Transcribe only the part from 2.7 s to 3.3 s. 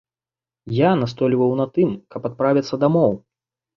дамоў.